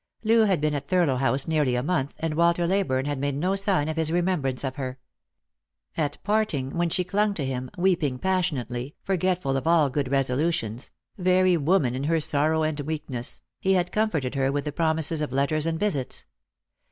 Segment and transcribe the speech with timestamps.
[0.23, 3.55] Loo had been at Thurlow House nearly a month, and Walter Leyburne had made no
[3.55, 4.97] sign of his remembrance of her.
[5.95, 11.55] At parting, when she clung to him, weeping passionately, forgetful of all good resolutions— very
[11.55, 15.67] woman in her sorrow and weak ness— he had comforted her with promises of letters
[15.67, 16.25] and visits.